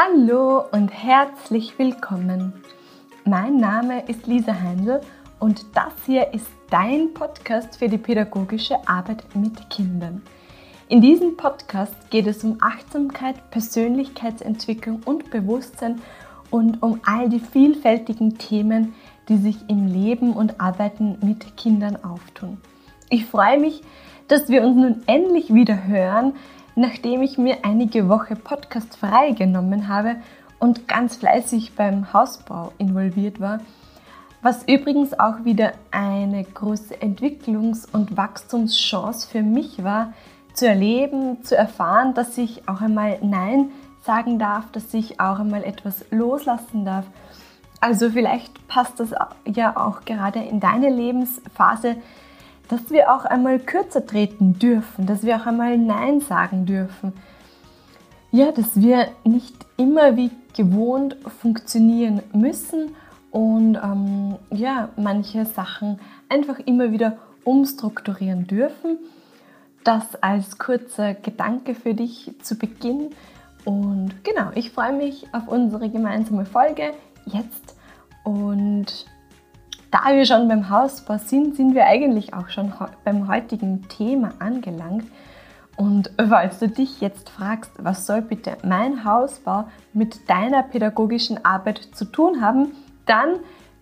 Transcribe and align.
Hallo 0.00 0.62
und 0.70 0.90
herzlich 0.90 1.76
willkommen. 1.76 2.52
Mein 3.24 3.56
Name 3.56 4.06
ist 4.06 4.28
Lisa 4.28 4.54
Heindl 4.54 5.00
und 5.40 5.64
das 5.74 5.92
hier 6.06 6.32
ist 6.32 6.46
dein 6.70 7.12
Podcast 7.14 7.78
für 7.78 7.88
die 7.88 7.98
pädagogische 7.98 8.76
Arbeit 8.86 9.24
mit 9.34 9.68
Kindern. 9.70 10.22
In 10.88 11.00
diesem 11.00 11.36
Podcast 11.36 11.96
geht 12.10 12.28
es 12.28 12.44
um 12.44 12.58
Achtsamkeit, 12.60 13.50
Persönlichkeitsentwicklung 13.50 15.00
und 15.04 15.32
Bewusstsein 15.32 16.00
und 16.50 16.80
um 16.80 17.00
all 17.04 17.28
die 17.28 17.40
vielfältigen 17.40 18.38
Themen, 18.38 18.94
die 19.28 19.38
sich 19.38 19.56
im 19.68 19.88
Leben 19.88 20.32
und 20.32 20.60
Arbeiten 20.60 21.18
mit 21.22 21.56
Kindern 21.56 21.96
auftun. 22.04 22.58
Ich 23.10 23.24
freue 23.24 23.58
mich, 23.58 23.82
dass 24.28 24.48
wir 24.48 24.62
uns 24.62 24.76
nun 24.76 25.02
endlich 25.06 25.52
wieder 25.52 25.88
hören, 25.88 26.34
nachdem 26.78 27.22
ich 27.22 27.38
mir 27.38 27.64
einige 27.64 28.08
Woche 28.08 28.36
Podcast 28.36 28.96
freigenommen 28.96 29.88
habe 29.88 30.16
und 30.60 30.86
ganz 30.86 31.16
fleißig 31.16 31.74
beim 31.74 32.12
Hausbau 32.12 32.72
involviert 32.78 33.40
war, 33.40 33.58
was 34.42 34.62
übrigens 34.68 35.18
auch 35.18 35.44
wieder 35.44 35.72
eine 35.90 36.44
große 36.44 36.94
Entwicklungs- 36.94 37.88
und 37.92 38.16
Wachstumschance 38.16 39.28
für 39.28 39.42
mich 39.42 39.82
war, 39.82 40.12
zu 40.54 40.68
erleben, 40.68 41.42
zu 41.42 41.56
erfahren, 41.56 42.14
dass 42.14 42.38
ich 42.38 42.68
auch 42.68 42.80
einmal 42.80 43.18
Nein 43.22 43.70
sagen 44.04 44.38
darf, 44.38 44.70
dass 44.70 44.94
ich 44.94 45.18
auch 45.18 45.40
einmal 45.40 45.64
etwas 45.64 46.04
loslassen 46.12 46.84
darf. 46.84 47.06
Also 47.80 48.10
vielleicht 48.10 48.68
passt 48.68 49.00
das 49.00 49.12
ja 49.46 49.76
auch 49.76 50.04
gerade 50.04 50.38
in 50.38 50.60
deine 50.60 50.90
Lebensphase, 50.90 51.96
dass 52.68 52.90
wir 52.90 53.14
auch 53.14 53.24
einmal 53.24 53.58
kürzer 53.58 54.06
treten 54.06 54.58
dürfen, 54.58 55.06
dass 55.06 55.22
wir 55.22 55.36
auch 55.36 55.46
einmal 55.46 55.78
Nein 55.78 56.20
sagen 56.20 56.66
dürfen. 56.66 57.12
Ja, 58.30 58.52
dass 58.52 58.80
wir 58.80 59.08
nicht 59.24 59.54
immer 59.76 60.16
wie 60.16 60.30
gewohnt 60.54 61.16
funktionieren 61.40 62.22
müssen 62.32 62.94
und 63.30 63.76
ähm, 63.76 64.36
ja, 64.50 64.90
manche 64.96 65.46
Sachen 65.46 65.98
einfach 66.28 66.58
immer 66.60 66.92
wieder 66.92 67.16
umstrukturieren 67.44 68.46
dürfen. 68.46 68.98
Das 69.84 70.22
als 70.22 70.58
kurzer 70.58 71.14
Gedanke 71.14 71.74
für 71.74 71.94
dich 71.94 72.32
zu 72.42 72.56
Beginn. 72.56 73.10
Und 73.64 74.12
genau, 74.24 74.50
ich 74.54 74.70
freue 74.70 74.92
mich 74.92 75.26
auf 75.32 75.48
unsere 75.48 75.88
gemeinsame 75.88 76.44
Folge 76.44 76.92
jetzt 77.26 77.76
und 78.24 79.06
da 79.90 80.12
wir 80.12 80.26
schon 80.26 80.48
beim 80.48 80.68
Hausbau 80.68 81.18
sind, 81.18 81.56
sind 81.56 81.74
wir 81.74 81.86
eigentlich 81.86 82.34
auch 82.34 82.48
schon 82.48 82.72
beim 83.04 83.28
heutigen 83.28 83.88
Thema 83.88 84.32
angelangt. 84.38 85.04
Und 85.76 86.10
falls 86.16 86.58
du 86.58 86.68
dich 86.68 87.00
jetzt 87.00 87.30
fragst, 87.30 87.70
was 87.78 88.04
soll 88.04 88.20
bitte 88.20 88.56
mein 88.64 89.04
Hausbau 89.04 89.68
mit 89.92 90.28
deiner 90.28 90.62
pädagogischen 90.62 91.44
Arbeit 91.44 91.78
zu 91.92 92.04
tun 92.04 92.42
haben, 92.42 92.72
dann 93.06 93.36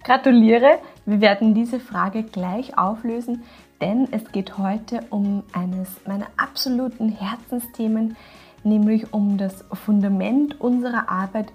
gratuliere. 0.04 0.78
Wir 1.06 1.20
werden 1.20 1.54
diese 1.54 1.80
Frage 1.80 2.22
gleich 2.22 2.76
auflösen, 2.78 3.42
denn 3.80 4.08
es 4.12 4.30
geht 4.30 4.58
heute 4.58 5.00
um 5.10 5.42
eines 5.52 5.88
meiner 6.06 6.26
absoluten 6.36 7.08
Herzensthemen, 7.08 8.16
nämlich 8.62 9.12
um 9.12 9.38
das 9.38 9.64
Fundament 9.72 10.60
unserer 10.60 11.08
Arbeit. 11.08 11.52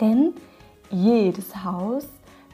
Denn 0.00 0.34
jedes 0.90 1.64
Haus 1.64 2.08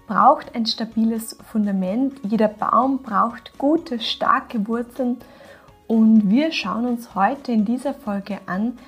braucht 0.08 0.54
ein 0.54 0.66
stabiles 0.66 1.36
Fundament, 1.52 2.14
jeder 2.24 2.48
Baum 2.48 3.02
braucht 3.02 3.56
gute, 3.58 4.00
starke 4.00 4.66
Wurzeln 4.66 5.18
und 5.86 6.30
wir 6.30 6.50
schauen 6.50 6.86
uns 6.86 7.14
heute 7.14 7.52
in 7.52 7.66
dieser 7.66 7.92
Folge 7.92 8.38
an, 8.46 8.78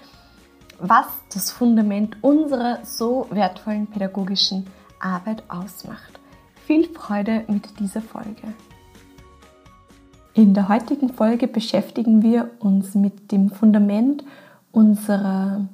was 0.81 1.07
das 1.33 1.53
Fundament 1.53 2.17
unserer 2.23 2.79
so 2.85 3.27
wertvollen 3.31 3.87
pädagogischen 3.87 4.67
Arbeit 4.99 5.43
ausmacht. 5.49 6.19
Viel 6.67 6.89
Freude 6.89 7.45
mit 7.49 7.79
dieser 7.79 8.01
Folge. 8.01 8.55
In 10.33 10.55
der 10.55 10.69
heutigen 10.69 11.13
Folge 11.13 11.49
beschäftigen 11.49 12.23
wir 12.23 12.51
uns 12.61 12.95
mit 12.95 13.31
dem 13.31 13.51
Fundament 13.51 14.25
unserer 14.73 15.69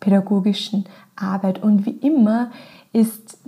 pädagogischen 0.00 0.86
Arbeit 1.14 1.62
und 1.62 1.86
wie 1.86 1.98
immer 2.04 2.50
ist 2.92 3.38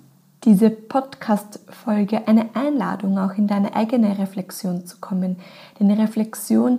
diese 0.49 0.71
Podcast-Folge 0.71 2.27
eine 2.27 2.49
Einladung, 2.55 3.19
auch 3.19 3.37
in 3.37 3.47
deine 3.47 3.77
eigene 3.77 4.19
Reflexion 4.19 4.87
zu 4.87 4.97
kommen. 4.97 5.37
Denn 5.79 5.91
Reflexion 5.91 6.79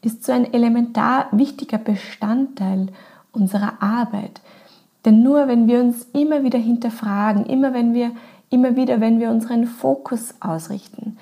ist 0.00 0.24
so 0.24 0.32
ein 0.32 0.50
elementar 0.54 1.26
wichtiger 1.30 1.76
Bestandteil 1.76 2.86
unserer 3.30 3.82
Arbeit. 3.82 4.40
Denn 5.04 5.22
nur 5.22 5.48
wenn 5.48 5.68
wir 5.68 5.80
uns 5.80 6.04
immer 6.14 6.44
wieder 6.44 6.58
hinterfragen, 6.58 7.44
immer 7.44 7.74
wenn 7.74 7.92
wir 7.92 8.12
immer 8.48 8.74
wieder, 8.74 9.02
wenn 9.02 9.20
wir 9.20 9.28
unseren 9.28 9.66
Fokus 9.66 10.34
ausrichten, 10.40 11.18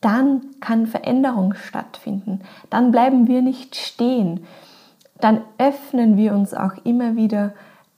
dann 0.00 0.40
kann 0.60 0.86
Veränderung 0.86 1.52
stattfinden. 1.52 2.40
Dann 2.70 2.92
bleiben 2.92 3.28
wir 3.28 3.42
nicht 3.42 3.76
stehen. 3.76 4.46
Dann 5.20 5.42
öffnen 5.58 6.16
wir 6.16 6.32
uns 6.32 6.54
auch 6.54 6.82
immer 6.84 7.14
wieder 7.14 7.52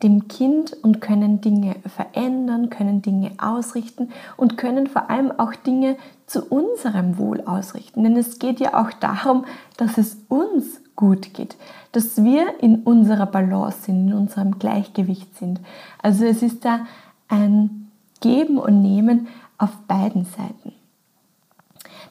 dem 0.04 0.28
Kind 0.28 0.76
und 0.82 1.00
können 1.00 1.40
Dinge 1.40 1.76
verändern, 1.86 2.70
können 2.70 3.02
Dinge 3.02 3.32
ausrichten 3.38 4.10
und 4.36 4.56
können 4.56 4.86
vor 4.86 5.10
allem 5.10 5.32
auch 5.32 5.54
Dinge 5.54 5.96
zu 6.26 6.44
unserem 6.44 7.18
Wohl 7.18 7.40
ausrichten. 7.40 8.04
Denn 8.04 8.16
es 8.16 8.38
geht 8.38 8.60
ja 8.60 8.80
auch 8.80 8.92
darum, 8.92 9.46
dass 9.78 9.98
es 9.98 10.18
uns 10.28 10.80
gut 10.94 11.34
geht, 11.34 11.56
dass 11.92 12.22
wir 12.22 12.60
in 12.60 12.82
unserer 12.82 13.26
Balance 13.26 13.84
sind, 13.86 14.08
in 14.08 14.14
unserem 14.14 14.58
Gleichgewicht 14.58 15.36
sind. 15.36 15.58
Also 16.02 16.24
es 16.26 16.42
ist 16.42 16.64
da 16.64 16.80
ein 17.28 17.90
Geben 18.20 18.58
und 18.58 18.82
Nehmen 18.82 19.26
auf 19.58 19.70
beiden 19.88 20.26
Seiten. 20.26 20.72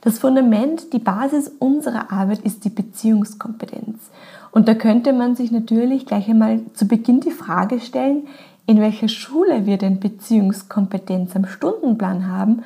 Das 0.01 0.19
Fundament, 0.19 0.91
die 0.91 0.99
Basis 0.99 1.49
unserer 1.59 2.11
Arbeit 2.11 2.39
ist 2.39 2.65
die 2.65 2.69
Beziehungskompetenz. 2.69 4.09
Und 4.53 4.67
da 4.67 4.75
könnte 4.75 5.13
man 5.13 5.35
sich 5.35 5.51
natürlich 5.51 6.05
gleich 6.05 6.29
einmal 6.29 6.59
zu 6.75 6.87
Beginn 6.87 7.19
die 7.21 7.31
Frage 7.31 7.79
stellen, 7.79 8.27
in 8.67 8.79
welcher 8.79 9.07
Schule 9.07 9.65
wir 9.65 9.79
denn 9.79 9.99
Beziehungskompetenz 9.99 11.35
am 11.35 11.47
Stundenplan 11.47 12.27
haben 12.27 12.61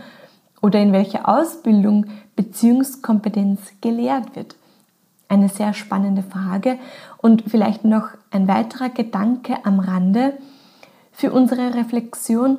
oder 0.62 0.82
in 0.82 0.92
welcher 0.92 1.30
Ausbildung 1.30 2.06
Beziehungskompetenz 2.36 3.62
gelehrt 3.80 4.36
wird. 4.36 4.56
Eine 5.30 5.48
sehr 5.48 5.74
spannende 5.74 6.24
Frage 6.24 6.78
und 7.20 7.44
vielleicht 7.48 7.86
noch 7.86 8.10
ein 8.32 8.50
weiterer 8.50 8.90
Gedanke 8.90 9.56
am 9.64 9.80
Rande 9.80 10.34
für 11.14 11.32
unsere 11.32 11.74
Reflexion, 11.74 12.58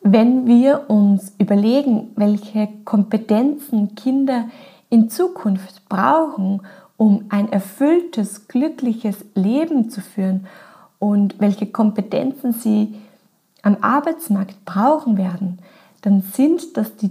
wenn 0.00 0.46
wir 0.46 0.88
uns 0.88 1.34
überlegen, 1.38 2.12
welche 2.16 2.68
Kompetenzen 2.86 3.94
Kinder 3.94 4.46
in 4.88 5.10
Zukunft 5.10 5.86
brauchen, 5.90 6.62
um 7.00 7.24
ein 7.30 7.50
erfülltes, 7.50 8.46
glückliches 8.46 9.24
Leben 9.34 9.88
zu 9.88 10.02
führen 10.02 10.46
und 10.98 11.40
welche 11.40 11.64
Kompetenzen 11.64 12.52
sie 12.52 12.94
am 13.62 13.78
Arbeitsmarkt 13.80 14.66
brauchen 14.66 15.16
werden, 15.16 15.60
dann 16.02 16.20
sind 16.20 16.76
das 16.76 16.96
die 16.96 17.10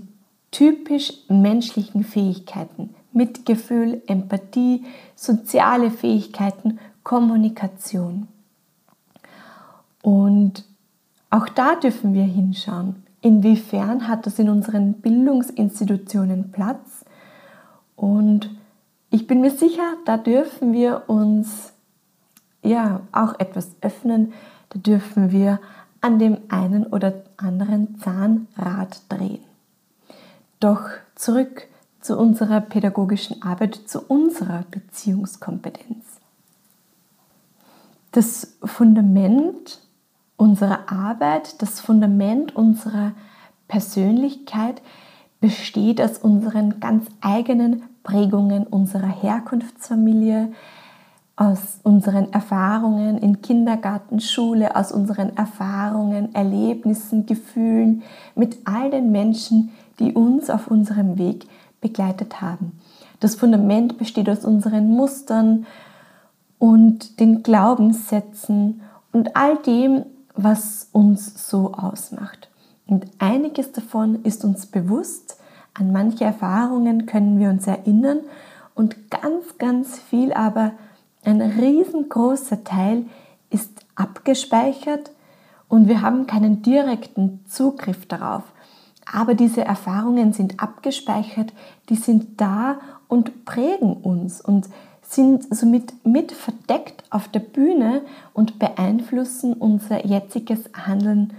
typisch 0.51 1.13
menschlichen 1.28 2.03
Fähigkeiten. 2.03 2.94
Mitgefühl, 3.13 4.03
Empathie, 4.05 4.85
soziale 5.16 5.89
Fähigkeiten, 5.89 6.78
Kommunikation. 7.01 8.28
Und 10.03 10.66
auch 11.31 11.49
da 11.49 11.73
dürfen 11.73 12.13
wir 12.13 12.25
hinschauen, 12.25 13.01
inwiefern 13.22 14.07
hat 14.07 14.28
das 14.28 14.38
in 14.38 14.49
unseren 14.49 14.94
Bildungsinstitutionen 15.01 16.51
Platz 16.51 17.05
und 17.95 18.51
ich 19.09 19.28
bin 19.28 19.42
mir 19.42 19.52
sicher, 19.52 19.96
da 20.06 20.18
dürfen 20.18 20.74
wir 20.74 21.03
uns 21.08 21.74
ja 22.62 23.02
auch 23.11 23.40
etwas 23.40 23.72
öffnen, 23.82 24.34
da 24.70 24.79
dürfen 24.79 25.32
wir 25.32 25.59
an 26.02 26.20
dem 26.20 26.38
einen 26.50 26.85
oder 26.85 27.23
anderen 27.38 28.00
Zahnrad 28.00 29.02
drehen. 29.09 29.44
Doch 30.59 30.90
zurück 31.16 31.67
zu 32.02 32.17
unserer 32.17 32.61
pädagogischen 32.61 33.41
Arbeit, 33.41 33.76
zu 33.76 34.02
unserer 34.02 34.64
Beziehungskompetenz. 34.72 36.05
Das 38.12 38.58
Fundament 38.64 39.79
unserer 40.38 40.91
Arbeit, 40.91 41.62
das 41.62 41.79
Fundament 41.79 42.55
unserer 42.55 43.14
Persönlichkeit 43.67 44.82
besteht 45.41 46.02
aus 46.02 46.17
unseren 46.17 46.79
ganz 46.79 47.08
eigenen 47.22 47.84
Prägungen 48.03 48.66
unserer 48.66 49.07
Herkunftsfamilie, 49.07 50.51
aus 51.40 51.79
unseren 51.84 52.34
Erfahrungen 52.34 53.17
in 53.17 53.41
Kindergarten, 53.41 54.19
Schule, 54.19 54.75
aus 54.75 54.91
unseren 54.91 55.37
Erfahrungen, 55.37 56.35
Erlebnissen, 56.35 57.25
Gefühlen 57.25 58.03
mit 58.35 58.57
all 58.66 58.91
den 58.91 59.13
Menschen, 59.13 59.72
die 59.99 60.11
uns 60.11 60.49
auf 60.49 60.67
unserem 60.67 61.17
Weg 61.17 61.47
begleitet 61.79 62.41
haben. 62.41 62.73
Das 63.22 63.35
Fundament 63.35 63.97
besteht 63.97 64.29
aus 64.29 64.43
unseren 64.43 64.90
Mustern 64.90 65.66
und 66.57 67.22
den 67.22 67.41
Glaubenssätzen 67.41 68.81
und 69.13 69.37
all 69.37 69.55
dem, 69.57 70.03
was 70.35 70.90
uns 70.91 71.49
so 71.49 71.73
ausmacht. 71.73 72.49
Und 72.85 73.07
einiges 73.19 73.72
davon 73.72 74.23
ist 74.23 74.43
uns 74.43 74.66
bewusst, 74.66 75.39
an 75.79 75.91
manche 75.91 76.26
Erfahrungen 76.26 77.05
können 77.05 77.40
wir 77.40 77.49
uns 77.49 77.66
erinnern 77.66 78.20
und 78.76 79.09
ganz, 79.09 79.58
ganz 79.58 79.99
viel, 79.99 80.34
aber 80.34 80.73
ein 81.23 81.41
riesengroßer 81.41 82.64
Teil 82.64 83.05
ist 83.49 83.72
abgespeichert 83.96 85.11
und 85.67 85.87
wir 85.87 86.02
haben 86.02 86.28
keinen 86.28 86.61
direkten 86.61 87.43
Zugriff 87.47 88.05
darauf. 88.05 88.43
Aber 89.11 89.34
diese 89.34 89.66
Erfahrungen 89.66 90.34
sind 90.34 90.59
abgespeichert, 90.61 91.53
die 91.90 91.96
sind 91.96 92.40
da 92.40 92.79
und 93.08 93.46
prägen 93.46 93.93
uns 93.93 94.40
und 94.41 94.70
sind 95.02 95.53
somit 95.53 96.05
mit 96.05 96.31
verdeckt 96.31 97.03
auf 97.09 97.28
der 97.28 97.40
Bühne 97.40 98.02
und 98.34 98.59
beeinflussen 98.59 99.53
unser 99.53 100.05
jetziges 100.05 100.70
Handeln 100.73 101.34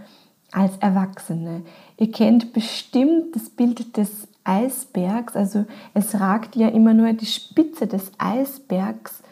als 0.51 0.77
Erwachsene. 0.79 1.63
Ihr 1.97 2.11
kennt 2.11 2.53
bestimmt 2.53 3.37
das 3.37 3.51
Bild 3.51 3.97
des 3.97 4.27
Eisbergs, 4.45 5.37
also 5.37 5.65
es 5.95 6.19
ragt 6.19 6.57
ja 6.57 6.69
immer 6.69 6.95
nur 6.95 7.13
die 7.13 7.27
Spitze 7.27 7.87
des 7.87 8.11
Eisbergs 8.19 9.23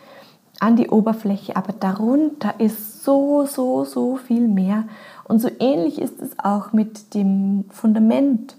an 0.60 0.76
die 0.76 0.88
Oberfläche, 0.88 1.56
aber 1.56 1.72
darunter 1.72 2.58
ist 2.58 3.04
so, 3.04 3.46
so, 3.46 3.84
so 3.84 4.16
viel 4.16 4.48
mehr. 4.48 4.84
Und 5.24 5.40
so 5.40 5.48
ähnlich 5.60 6.00
ist 6.00 6.20
es 6.20 6.38
auch 6.38 6.72
mit 6.72 7.14
dem 7.14 7.64
Fundament 7.70 8.56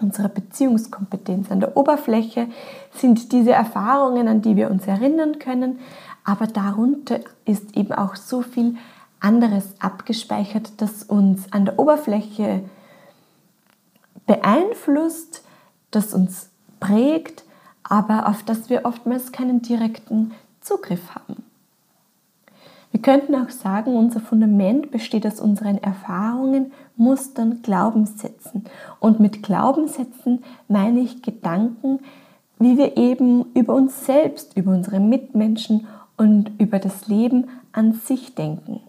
unserer 0.00 0.28
Beziehungskompetenz. 0.28 1.50
An 1.50 1.60
der 1.60 1.76
Oberfläche 1.76 2.46
sind 2.94 3.32
diese 3.32 3.52
Erfahrungen, 3.52 4.28
an 4.28 4.42
die 4.42 4.56
wir 4.56 4.70
uns 4.70 4.86
erinnern 4.86 5.38
können, 5.38 5.78
aber 6.24 6.46
darunter 6.46 7.20
ist 7.44 7.76
eben 7.76 7.92
auch 7.92 8.14
so 8.16 8.42
viel 8.42 8.76
anderes 9.20 9.74
abgespeichert, 9.80 10.72
das 10.78 11.02
uns 11.02 11.52
an 11.52 11.64
der 11.64 11.78
Oberfläche 11.78 12.62
beeinflusst, 14.26 15.42
das 15.90 16.14
uns 16.14 16.50
prägt, 16.78 17.44
aber 17.82 18.28
auf 18.28 18.42
das 18.42 18.70
wir 18.70 18.84
oftmals 18.84 19.32
keinen 19.32 19.62
direkten 19.62 20.32
Zugriff 20.60 21.14
haben. 21.14 21.42
Wir 22.92 23.00
könnten 23.00 23.34
auch 23.36 23.50
sagen, 23.50 23.94
unser 23.96 24.20
Fundament 24.20 24.90
besteht 24.90 25.26
aus 25.26 25.40
unseren 25.40 25.78
Erfahrungen, 25.78 26.72
Mustern, 26.96 27.62
Glaubenssätzen. 27.62 28.64
Und 28.98 29.20
mit 29.20 29.42
Glaubenssätzen 29.42 30.42
meine 30.66 31.00
ich 31.00 31.22
Gedanken, 31.22 32.00
wie 32.58 32.76
wir 32.76 32.96
eben 32.96 33.46
über 33.54 33.74
uns 33.74 34.04
selbst, 34.06 34.56
über 34.56 34.72
unsere 34.72 35.00
Mitmenschen 35.00 35.86
und 36.16 36.50
über 36.58 36.78
das 36.78 37.06
Leben 37.06 37.48
an 37.72 37.92
sich 37.92 38.34
denken. 38.34 38.80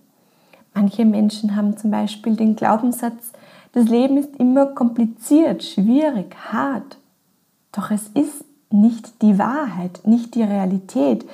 Manche 0.74 1.06
Menschen 1.06 1.56
haben 1.56 1.78
zum 1.78 1.92
Beispiel 1.92 2.36
den 2.36 2.56
Glaubenssatz, 2.56 3.32
das 3.74 3.86
Leben 3.86 4.18
ist 4.18 4.36
immer 4.38 4.68
kompliziert, 4.68 5.64
schwierig, 5.64 6.36
hart. 6.52 6.98
Doch 7.72 7.92
es 7.92 8.08
ist 8.10 8.44
nicht 8.70 9.22
die 9.22 9.38
Wahrheit, 9.38 10.02
nicht 10.06 10.36
die 10.36 10.44
Realität. 10.44 11.26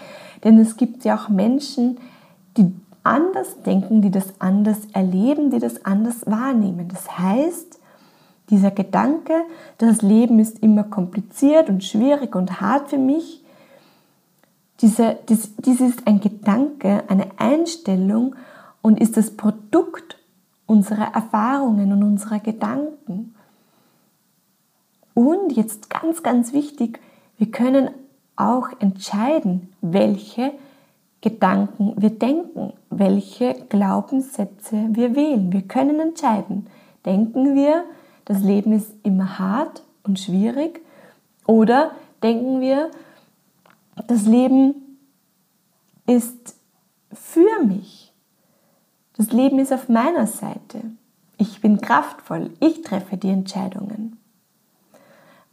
Denn 0.44 0.60
es 0.60 0.78
gibt 0.78 1.04
ja 1.04 1.18
auch 1.18 1.30
Menschen, 1.30 1.98
die 2.58 2.72
anders 3.04 3.62
denken, 3.64 4.02
die 4.02 4.12
das 4.12 4.34
anders 4.40 4.80
erleben, 4.94 5.50
die 5.50 5.60
das 5.60 5.86
anders 5.86 6.26
wahrnehmen. 6.26 6.90
Das 6.90 7.18
heißt, 7.18 7.80
dieser 8.50 8.72
Gedanke, 8.72 9.34
das 9.78 10.02
Leben 10.02 10.40
ist 10.40 10.60
immer 10.60 10.84
kompliziert 10.84 11.70
und 11.70 11.84
schwierig 11.84 12.36
und 12.36 12.62
hart 12.62 12.90
für 12.90 12.98
mich, 12.98 13.44
diese, 14.82 15.18
dies, 15.28 15.56
dies 15.58 15.82
ist 15.82 16.06
ein 16.06 16.22
Gedanke, 16.22 17.04
eine 17.08 17.28
Einstellung 17.38 18.36
und 18.82 19.00
ist 19.00 19.18
das 19.18 19.32
Produkt 19.32 20.17
unserer 20.68 21.16
Erfahrungen 21.16 21.92
und 21.92 22.04
unserer 22.04 22.40
Gedanken. 22.40 23.34
Und 25.16 25.54
jetzt 25.54 25.90
ganz, 25.90 26.22
ganz 26.22 26.54
wichtig, 26.54 27.00
wir 27.38 27.50
können 27.50 27.90
auch 28.36 28.70
entscheiden, 28.80 29.74
welche 29.82 30.52
Gedanken 31.22 31.94
wir 31.98 32.12
denken, 32.12 32.74
welche 32.92 33.54
Glaubenssätze 33.70 34.90
wir 34.92 35.16
wählen. 35.16 35.52
Wir 35.52 35.64
können 35.64 36.00
entscheiden, 36.00 36.68
denken 37.06 37.56
wir, 37.56 37.84
das 38.26 38.42
Leben 38.42 38.74
ist 38.74 38.94
immer 39.04 39.40
hart 39.40 39.84
und 40.04 40.20
schwierig 40.20 40.82
oder 41.48 41.92
denken 42.22 42.62
wir, 42.62 42.92
das 44.08 44.26
Leben 44.26 45.00
ist 46.06 46.56
für 47.12 47.64
mich. 47.66 48.07
Das 49.18 49.32
Leben 49.32 49.60
ist 49.60 49.74
auf 49.74 49.90
meiner 49.90 50.28
Seite. 50.28 50.82
Ich 51.38 51.62
bin 51.62 51.82
kraftvoll. 51.82 52.52
Ich 52.60 52.82
treffe 52.82 53.18
die 53.18 53.30
Entscheidungen. 53.30 54.18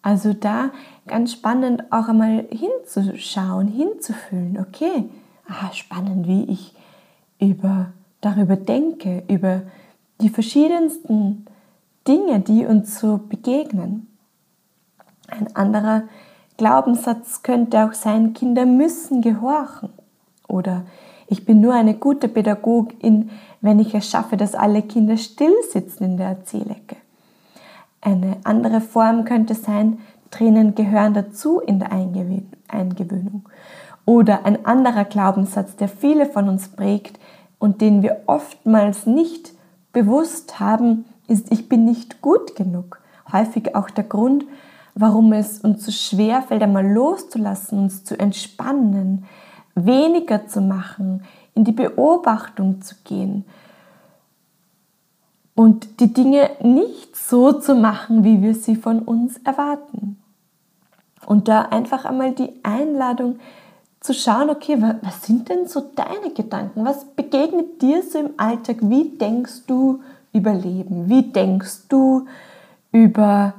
Also 0.03 0.35
da 0.35 0.71
ganz 1.07 1.33
spannend 1.33 1.91
auch 1.91 2.09
einmal 2.09 2.47
hinzuschauen, 2.51 3.69
hinzufühlen. 3.69 4.59
Okay, 4.61 5.09
aha, 5.49 5.73
spannend, 5.73 6.27
wie 6.27 6.45
ich 6.45 6.75
über, 7.41 7.93
darüber 8.21 8.57
denke, 8.57 9.23
über 9.29 9.63
die 10.21 10.29
verschiedensten 10.29 11.47
Dinge, 12.07 12.41
die 12.41 12.67
uns 12.67 13.01
so 13.01 13.19
begegnen. 13.19 14.09
Ein 15.29 15.57
anderer 15.57 16.03
Glaubenssatz 16.59 17.43
könnte 17.43 17.85
auch 17.85 17.95
sein, 17.95 18.35
Kinder 18.35 18.67
müssen 18.67 19.23
gehorchen. 19.23 19.89
Oder 20.47 20.85
ich 21.27 21.45
bin 21.45 21.61
nur 21.61 21.75
eine 21.75 21.95
gute 21.95 22.29
Pädagogin, 22.29 23.31
wenn 23.61 23.79
ich 23.79 23.95
es 23.95 24.09
schaffe, 24.09 24.37
dass 24.37 24.55
alle 24.55 24.83
Kinder 24.83 25.17
still 25.17 25.55
sitzen 25.71 26.05
in 26.05 26.17
der 26.17 26.29
Erzählecke. 26.29 26.97
Eine 28.01 28.37
andere 28.45 28.81
Form 28.81 29.25
könnte 29.25 29.55
sein, 29.55 29.99
Tränen 30.31 30.75
gehören 30.75 31.15
dazu 31.15 31.61
in 31.61 31.79
der 31.79 31.93
Eingewöhnung. 31.93 33.49
Oder 34.05 34.45
ein 34.45 34.67
anderer 34.67 35.05
Glaubenssatz, 35.05 35.77
der 35.77 35.89
viele 35.89 36.27
von 36.27 36.49
uns 36.49 36.69
prägt 36.69 37.19
und 37.59 37.81
den 37.81 38.03
wir 38.03 38.23
oftmals 38.27 39.07
nicht 39.07 39.53
bewusst 39.93 40.61
haben, 40.61 41.07
ist, 41.29 41.51
ich 41.51 41.69
bin 41.69 41.85
nicht 41.85 42.21
gut 42.21 42.57
genug. 42.57 43.01
Häufig 43.33 43.75
auch 43.75 43.89
der 43.89 44.05
Grund, 44.05 44.45
warum 44.95 45.33
es 45.33 45.61
uns 45.61 45.87
so 45.87 45.93
schwer 45.93 46.43
fällt, 46.43 46.63
einmal 46.63 46.87
loszulassen, 46.87 47.79
uns 47.79 48.05
zu 48.05 48.19
entspannen, 48.19 49.25
weniger 49.75 50.47
zu 50.47 50.61
machen, 50.61 51.25
in 51.55 51.65
die 51.65 51.73
Beobachtung 51.73 52.83
zu 52.83 52.95
gehen, 53.05 53.45
und 55.55 56.01
die 56.01 56.13
Dinge 56.13 56.51
nicht 56.63 57.17
so 57.17 57.53
zu 57.53 57.75
machen, 57.75 58.25
wie 58.25 58.43
wir 58.43 58.55
sie 58.55 58.77
von 58.77 59.01
uns 59.01 59.39
erwarten. 59.45 60.19
Und 61.27 61.49
da 61.49 61.63
einfach 61.63 62.05
einmal 62.05 62.33
die 62.33 62.53
Einladung 62.63 63.39
zu 64.01 64.13
schauen, 64.13 64.51
okay, 64.51 64.83
was 65.01 65.23
sind 65.23 65.49
denn 65.49 65.67
so 65.67 65.91
deine 65.95 66.35
Gedanken? 66.35 66.85
Was 66.85 67.05
begegnet 67.05 67.81
dir 67.81 68.03
so 68.03 68.19
im 68.19 68.31
Alltag? 68.37 68.79
Wie 68.81 69.17
denkst 69.17 69.67
du 69.67 70.01
über 70.33 70.53
Leben? 70.53 71.09
Wie 71.09 71.23
denkst 71.23 71.89
du 71.89 72.27
über 72.93 73.55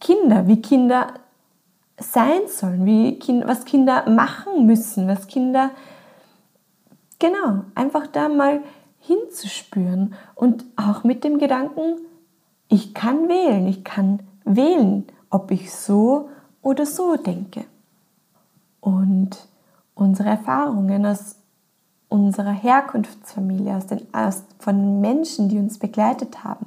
Kinder? 0.00 0.46
Wie 0.46 0.60
Kinder 0.60 1.06
sein 1.98 2.42
sollen? 2.48 2.84
Wie 2.86 3.18
was 3.46 3.64
Kinder 3.64 4.08
machen 4.08 4.66
müssen? 4.66 5.08
Was 5.08 5.26
Kinder... 5.26 5.70
Genau, 7.18 7.64
einfach 7.74 8.06
da 8.08 8.28
mal 8.28 8.60
hinzuspüren 8.98 10.14
und 10.34 10.64
auch 10.76 11.04
mit 11.04 11.24
dem 11.24 11.38
Gedanken, 11.38 11.98
ich 12.68 12.92
kann 12.92 13.28
wählen, 13.28 13.66
ich 13.66 13.84
kann 13.84 14.20
wählen, 14.44 15.06
ob 15.30 15.50
ich 15.50 15.72
so 15.72 16.28
oder 16.60 16.86
so 16.86 17.16
denke. 17.16 17.64
Und 18.80 19.46
unsere 19.94 20.30
Erfahrungen 20.30 21.06
aus 21.06 21.36
unserer 22.08 22.52
Herkunftsfamilie, 22.52 23.76
aus 23.76 23.86
den, 23.86 24.02
aus, 24.12 24.44
von 24.58 25.00
Menschen, 25.00 25.48
die 25.48 25.58
uns 25.58 25.78
begleitet 25.78 26.44
haben, 26.44 26.66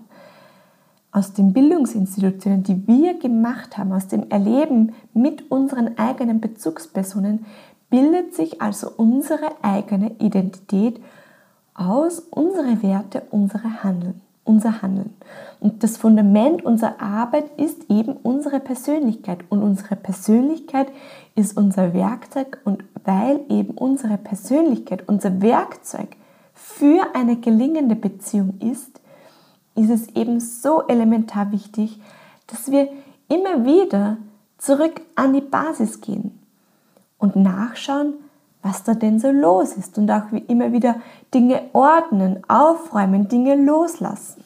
aus 1.17 1.33
den 1.33 1.51
Bildungsinstitutionen, 1.51 2.61
die 2.61 2.87
wir 2.87 3.17
gemacht 3.17 3.75
haben, 3.79 3.91
aus 3.91 4.07
dem 4.07 4.29
Erleben 4.29 4.93
mit 5.15 5.49
unseren 5.49 5.97
eigenen 5.97 6.39
Bezugspersonen, 6.39 7.45
bildet 7.89 8.35
sich 8.35 8.61
also 8.61 8.91
unsere 8.97 9.49
eigene 9.63 10.11
Identität 10.19 11.01
aus 11.73 12.19
unsere 12.19 12.83
Werte, 12.83 13.23
unsere 13.31 13.83
Handeln, 13.83 14.21
unser 14.43 14.83
Handeln. 14.83 15.15
Und 15.59 15.83
das 15.83 15.97
Fundament 15.97 16.63
unserer 16.63 17.01
Arbeit 17.01 17.45
ist 17.57 17.89
eben 17.89 18.13
unsere 18.13 18.59
Persönlichkeit. 18.59 19.39
Und 19.49 19.63
unsere 19.63 19.95
Persönlichkeit 19.95 20.87
ist 21.33 21.57
unser 21.57 21.95
Werkzeug. 21.95 22.59
Und 22.63 22.83
weil 23.05 23.39
eben 23.49 23.73
unsere 23.73 24.19
Persönlichkeit 24.19 25.07
unser 25.07 25.41
Werkzeug 25.41 26.09
für 26.53 27.15
eine 27.15 27.37
gelingende 27.37 27.95
Beziehung 27.95 28.59
ist, 28.59 28.96
ist 29.77 29.89
es 29.89 30.09
eben 30.15 30.39
so 30.39 30.85
elementar 30.87 31.51
wichtig, 31.51 31.99
dass 32.47 32.71
wir 32.71 32.89
immer 33.29 33.65
wieder 33.65 34.17
zurück 34.57 35.01
an 35.15 35.33
die 35.33 35.41
Basis 35.41 36.01
gehen 36.01 36.39
und 37.17 37.35
nachschauen, 37.35 38.15
was 38.63 38.83
da 38.83 38.95
denn 38.95 39.19
so 39.19 39.29
los 39.29 39.73
ist 39.73 39.97
und 39.97 40.09
auch 40.09 40.31
immer 40.47 40.71
wieder 40.71 40.95
Dinge 41.33 41.69
ordnen, 41.73 42.41
aufräumen, 42.49 43.27
Dinge 43.27 43.55
loslassen. 43.55 44.43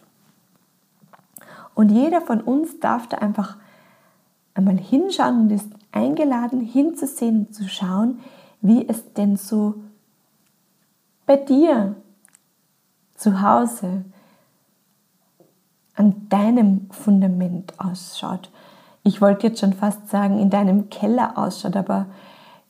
Und 1.73 1.89
jeder 1.89 2.21
von 2.21 2.41
uns 2.41 2.79
darf 2.79 3.07
da 3.07 3.17
einfach 3.17 3.57
einmal 4.53 4.77
hinschauen 4.77 5.41
und 5.41 5.51
ist 5.51 5.69
eingeladen, 5.91 6.59
hinzusehen 6.59 7.47
und 7.47 7.55
zu 7.55 7.69
schauen, 7.69 8.19
wie 8.59 8.87
es 8.87 9.13
denn 9.13 9.37
so 9.37 9.75
bei 11.25 11.37
dir 11.37 11.95
zu 13.15 13.41
Hause 13.41 14.03
an 16.01 16.27
deinem 16.29 16.89
Fundament 16.89 17.73
ausschaut. 17.77 18.49
Ich 19.03 19.21
wollte 19.21 19.47
jetzt 19.47 19.59
schon 19.59 19.73
fast 19.73 20.09
sagen, 20.09 20.39
in 20.39 20.49
deinem 20.49 20.89
Keller 20.89 21.37
ausschaut, 21.37 21.75
aber 21.75 22.07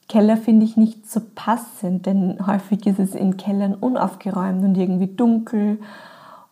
Keller 0.09 0.35
finde 0.35 0.65
ich 0.65 0.75
nicht 0.75 1.09
so 1.09 1.21
passend, 1.33 2.05
denn 2.05 2.45
häufig 2.45 2.85
ist 2.85 2.99
es 2.99 3.15
in 3.15 3.37
Kellern 3.37 3.73
unaufgeräumt 3.73 4.65
und 4.65 4.75
irgendwie 4.75 5.07
dunkel 5.07 5.79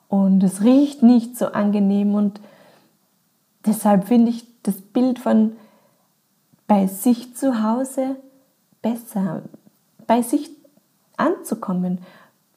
und 0.08 0.42
es 0.42 0.62
riecht 0.62 1.04
nicht 1.04 1.38
so 1.38 1.48
angenehm 1.48 2.16
und 2.16 2.40
deshalb 3.66 4.08
finde 4.08 4.32
ich 4.32 4.46
das 4.64 4.80
Bild 4.80 5.20
von 5.20 5.58
bei 6.66 6.88
sich 6.88 7.36
zu 7.36 7.62
Hause 7.62 8.16
besser, 8.82 9.42
bei 10.08 10.22
sich 10.22 10.50
anzukommen, 11.18 12.00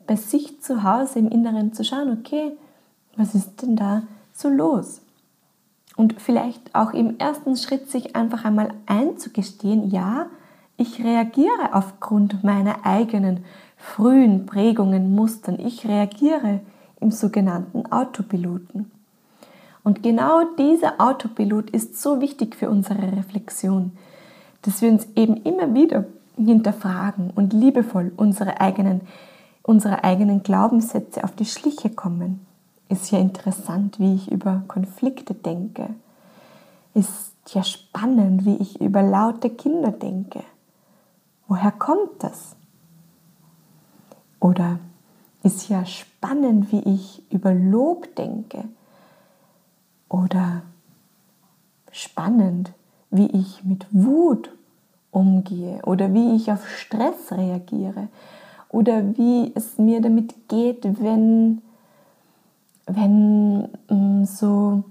bei 0.07 0.15
sich 0.15 0.63
zu 0.63 0.85
Hause 0.85 1.19
im 1.19 1.29
Inneren 1.29 1.73
zu 1.73 1.83
schauen, 1.83 2.17
okay, 2.21 2.53
was 3.17 3.35
ist 3.35 3.63
denn 3.63 3.77
da 3.77 4.03
so 4.33 4.49
los? 4.49 5.01
Und 5.97 6.21
vielleicht 6.21 6.75
auch 6.75 6.93
im 6.93 7.19
ersten 7.19 7.57
Schritt 7.57 7.91
sich 7.91 8.17
einfach 8.17 8.45
einmal 8.45 8.73
einzugestehen, 8.87 9.91
ja, 9.91 10.27
ich 10.77 11.05
reagiere 11.05 11.75
aufgrund 11.75 12.43
meiner 12.43 12.87
eigenen 12.87 13.45
frühen 13.77 14.47
Prägungen, 14.47 15.15
Mustern. 15.15 15.59
Ich 15.59 15.87
reagiere 15.87 16.61
im 17.01 17.11
sogenannten 17.11 17.91
Autopiloten. 17.93 18.91
Und 19.85 20.03
genau 20.03 20.43
dieser 20.59 21.01
Autopilot 21.01 21.71
ist 21.71 22.01
so 22.01 22.21
wichtig 22.21 22.57
für 22.57 22.71
unsere 22.71 23.17
Reflexion, 23.17 23.93
dass 24.63 24.81
wir 24.81 24.91
uns 24.91 25.07
eben 25.17 25.37
immer 25.39 25.75
wieder 25.75 26.07
hinterfragen 26.37 27.31
und 27.35 27.53
liebevoll 27.53 28.13
unsere 28.17 28.61
eigenen, 28.61 29.03
unsere 29.63 30.05
eigenen 30.05 30.43
Glaubenssätze 30.43 31.25
auf 31.25 31.33
die 31.33 31.45
Schliche 31.45 31.91
kommen. 31.91 32.47
Ist 32.93 33.11
ja 33.11 33.19
interessant, 33.19 33.99
wie 33.99 34.15
ich 34.17 34.31
über 34.31 34.65
Konflikte 34.69 35.33
denke. 35.33 35.95
Ist 36.93 37.33
ja 37.55 37.65
spannend, 37.65 38.45
wie 38.45 38.57
ich 38.57 38.83
über 38.83 39.03
laute 39.03 39.49
Kinder 39.49 39.93
denke. 39.93 40.43
Woher 41.49 41.73
kommt 41.73 42.23
das? 42.23 42.55
Oder 44.41 44.79
ist 45.43 45.71
ja 45.71 45.87
spannend, 45.87 46.71
wie 46.71 46.81
ich 46.81 47.23
über 47.33 47.55
Lob 47.55 48.15
denke. 48.15 48.65
Oder 50.11 50.61
spannend, 51.93 52.75
wie 53.11 53.29
ich 53.29 53.65
mit 53.65 53.87
Wut 53.91 54.55
umgehe 55.11 55.81
oder 55.87 56.13
wie 56.13 56.37
ich 56.37 56.53
auf 56.53 56.69
Stress 56.69 57.33
reagiere 57.33 58.09
oder 58.69 59.17
wie 59.17 59.51
es 59.55 59.79
mir 59.79 60.03
damit 60.03 60.47
geht, 60.51 60.85
wenn, 61.03 61.63
wenn 62.87 63.69
mm, 63.89 64.25
so 64.25 64.85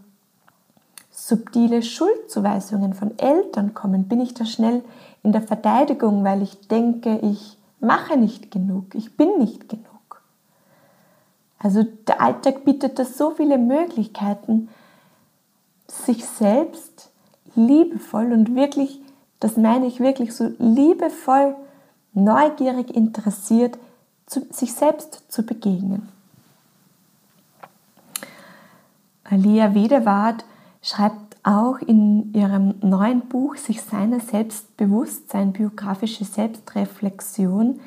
subtile 1.09 1.83
Schuldzuweisungen 1.83 2.93
von 2.93 3.17
Eltern 3.19 3.73
kommen, 3.73 4.07
bin 4.07 4.21
ich 4.21 4.33
da 4.33 4.45
schnell 4.45 4.83
in 5.23 5.31
der 5.31 5.41
Verteidigung, 5.41 6.23
weil 6.23 6.41
ich 6.41 6.67
denke, 6.67 7.19
ich 7.21 7.57
mache 7.79 8.17
nicht 8.17 8.51
genug, 8.51 8.95
ich 8.95 9.17
bin 9.17 9.37
nicht 9.37 9.69
genug. 9.69 9.87
Also 11.59 11.83
der 11.83 12.21
Alltag 12.21 12.65
bietet 12.65 12.97
da 12.97 13.05
so 13.05 13.31
viele 13.31 13.57
Möglichkeiten, 13.57 14.69
sich 15.87 16.25
selbst 16.25 17.11
liebevoll 17.55 18.31
und 18.31 18.55
wirklich, 18.55 18.99
das 19.39 19.57
meine 19.57 19.85
ich 19.85 19.99
wirklich 19.99 20.33
so 20.33 20.51
liebevoll, 20.57 21.55
neugierig 22.13 22.95
interessiert, 22.95 23.77
sich 24.27 24.73
selbst 24.73 25.23
zu 25.31 25.43
begegnen. 25.45 26.09
Alia 29.31 29.73
Wedewart 29.73 30.43
schreibt 30.81 31.37
auch 31.43 31.79
in 31.79 32.33
ihrem 32.33 32.75
neuen 32.81 33.21
Buch 33.21 33.55
sich 33.55 33.81
seiner 33.81 34.19
Selbstbewusstsein, 34.19 35.53
biografische 35.53 36.25
Selbstreflexion. 36.25 37.79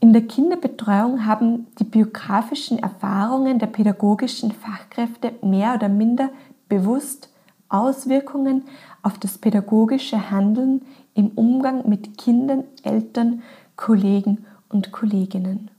In 0.00 0.12
der 0.12 0.22
Kinderbetreuung 0.22 1.24
haben 1.24 1.68
die 1.78 1.84
biografischen 1.84 2.80
Erfahrungen 2.80 3.60
der 3.60 3.68
pädagogischen 3.68 4.50
Fachkräfte 4.50 5.32
mehr 5.42 5.74
oder 5.76 5.88
minder 5.88 6.30
bewusst 6.68 7.30
Auswirkungen 7.68 8.64
auf 9.02 9.16
das 9.18 9.38
pädagogische 9.38 10.32
Handeln 10.32 10.82
im 11.14 11.28
Umgang 11.36 11.88
mit 11.88 12.18
Kindern, 12.18 12.64
Eltern, 12.82 13.42
Kollegen 13.76 14.44
und 14.68 14.90
Kolleginnen. 14.90 15.70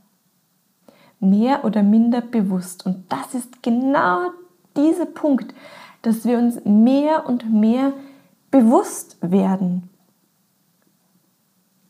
Mehr 1.19 1.65
oder 1.65 1.83
minder 1.83 2.21
bewusst. 2.21 2.85
Und 2.85 3.11
das 3.11 3.33
ist 3.33 3.61
genau 3.61 4.29
dieser 4.75 5.05
Punkt, 5.05 5.53
dass 6.01 6.25
wir 6.25 6.37
uns 6.37 6.63
mehr 6.65 7.27
und 7.27 7.51
mehr 7.51 7.93
bewusst 8.51 9.17
werden 9.21 9.89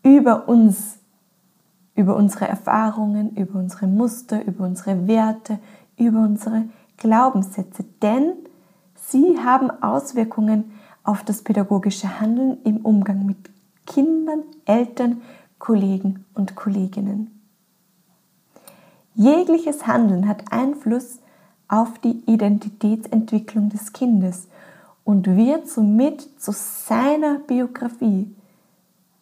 über 0.03 0.47
uns, 0.47 0.97
über 1.95 2.15
unsere 2.15 2.47
Erfahrungen, 2.47 3.35
über 3.35 3.59
unsere 3.59 3.87
Muster, 3.87 4.45
über 4.45 4.65
unsere 4.65 5.07
Werte, 5.07 5.59
über 5.97 6.21
unsere 6.21 6.65
Glaubenssätze. 6.97 7.85
Denn 8.01 8.33
sie 8.95 9.37
haben 9.39 9.69
Auswirkungen 9.83 10.71
auf 11.03 11.23
das 11.23 11.43
pädagogische 11.43 12.19
Handeln 12.19 12.57
im 12.63 12.77
Umgang 12.77 13.25
mit 13.25 13.37
Kindern, 13.85 14.43
Eltern, 14.65 15.21
Kollegen 15.57 16.25
und 16.33 16.55
Kolleginnen. 16.55 17.39
Jegliches 19.15 19.87
Handeln 19.87 20.27
hat 20.27 20.51
Einfluss 20.51 21.19
auf 21.69 21.99
die 21.99 22.23
Identitätsentwicklung 22.25 23.69
des 23.69 23.93
Kindes 23.93 24.47
und 25.05 25.27
wird 25.37 25.69
somit 25.69 26.41
zu 26.41 26.51
seiner 26.51 27.39
Biografie, 27.39 28.35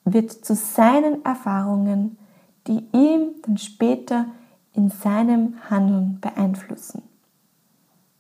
wird 0.06 0.32
zu 0.32 0.56
seinen 0.56 1.24
Erfahrungen, 1.24 2.18
die 2.66 2.84
ihm 2.94 3.36
dann 3.44 3.58
später 3.58 4.26
in 4.74 4.90
seinem 4.90 5.56
Handeln 5.70 6.20
beeinflussen. 6.22 7.04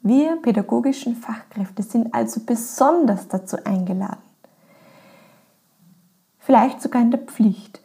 Wir 0.02 0.38
pädagogischen 0.38 1.16
Fachkräfte 1.16 1.84
sind 1.84 2.14
also 2.14 2.42
besonders 2.46 3.28
dazu 3.28 3.58
eingeladen, 3.64 4.22
vielleicht 6.40 6.82
sogar 6.82 7.02
in 7.02 7.12
der 7.12 7.20
Pflicht, 7.22 7.82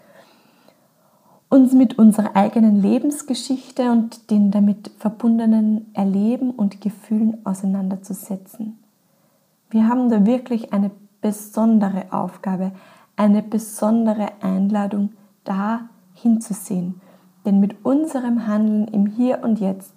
uns 1.53 1.75
mit 1.75 1.99
unserer 1.99 2.35
eigenen 2.35 2.81
Lebensgeschichte 2.81 3.93
und 3.93 4.31
den 4.31 4.51
damit 4.51 4.91
verbundenen 4.97 5.95
Erleben 5.95 6.51
und 6.51 6.81
Gefühlen 6.81 7.45
auseinanderzusetzen. 7.45 8.79
Wir 9.69 9.87
haben 9.87 10.09
da 10.09 10.25
wirklich 10.25 10.73
eine 10.73 10.91
besondere 11.21 12.11
Aufgabe, 12.11 12.73
eine 13.17 13.43
besondere 13.43 14.31
Einladung, 14.41 15.11
da 15.45 15.91
hinzusehen. 16.15 17.03
Denn 17.45 17.61
mit 17.61 17.85
unserem 17.85 18.47
Handeln 18.47 18.89
im 18.89 19.05
Hier 19.05 19.45
und 19.45 19.61
Jetzt, 19.61 19.93